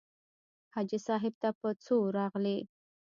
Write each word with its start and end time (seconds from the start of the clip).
حاجي 0.73 0.99
صاحب 1.07 1.33
ته 1.41 1.49
په 1.59 1.69
څو 1.85 1.95
راغلې. 2.17 2.57